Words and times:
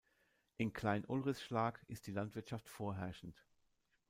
In 0.57 0.73
Klein-Ulrichschlag 0.73 1.83
ist 1.87 2.07
die 2.07 2.11
Landwirtschaft 2.11 2.67
vorherrschend. 2.67 3.37